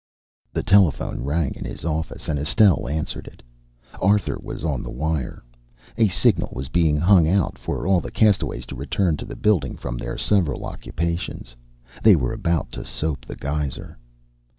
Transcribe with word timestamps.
The 0.51 0.63
telephone 0.63 1.23
rang 1.23 1.53
in 1.53 1.63
his 1.63 1.85
office, 1.85 2.27
and 2.27 2.39
Estelle 2.39 2.87
answered 2.87 3.27
it. 3.27 3.43
Arthur 4.01 4.39
was 4.41 4.65
on 4.65 4.81
the 4.81 4.89
wire. 4.89 5.43
A 5.95 6.07
signal 6.07 6.49
was 6.53 6.69
being 6.69 6.97
hung 6.97 7.27
out 7.27 7.55
for 7.59 7.85
all 7.85 7.99
the 7.99 8.09
castaway 8.09 8.61
to 8.61 8.75
return 8.75 9.15
to 9.17 9.25
the 9.25 9.35
building 9.35 9.77
from 9.77 9.99
their 9.99 10.17
several 10.17 10.65
occupations. 10.65 11.55
They 12.01 12.15
were 12.15 12.33
about 12.33 12.71
to 12.71 12.83
soap 12.83 13.25
the 13.25 13.35
geyser. 13.35 13.99